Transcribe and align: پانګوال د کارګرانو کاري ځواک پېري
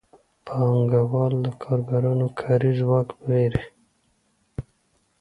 پانګوال 0.45 1.33
د 1.45 1.47
کارګرانو 1.63 2.27
کاري 2.39 2.71
ځواک 2.79 3.07
پېري 3.21 3.63